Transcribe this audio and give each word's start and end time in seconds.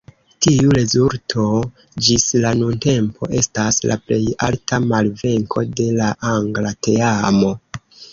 Tiu 0.43 0.69
rezulto 0.75 1.43
ĝis 2.07 2.23
la 2.45 2.53
nuntempo 2.61 3.29
estas 3.41 3.77
la 3.91 3.97
plej 4.07 4.19
alta 4.47 4.79
malvenko 4.93 5.65
de 5.81 5.87
la 5.99 6.09
angla 6.31 6.73
teamo. 6.89 7.53